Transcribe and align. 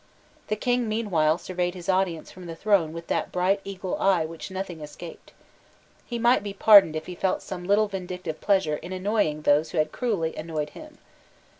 The 0.47 0.55
King 0.55 0.89
meanwhile 0.89 1.37
surveyed 1.37 1.75
his 1.75 1.87
audience 1.87 2.31
from 2.31 2.47
the 2.47 2.55
throne 2.55 2.91
with 2.91 3.05
that 3.05 3.31
bright 3.31 3.61
eagle 3.63 3.97
eye 3.99 4.25
which 4.25 4.49
nothing 4.49 4.81
escaped. 4.81 5.31
He 6.07 6.17
might 6.17 6.41
be 6.41 6.55
pardoned 6.55 6.95
if 6.95 7.05
he 7.05 7.13
felt 7.13 7.43
some 7.43 7.65
little 7.65 7.87
vindictive 7.87 8.41
pleasure 8.41 8.77
in 8.77 8.93
annoying 8.93 9.43
those 9.43 9.69
who 9.69 9.77
had 9.77 9.91
cruelly 9.91 10.35
annoyed 10.35 10.71
him. 10.71 10.97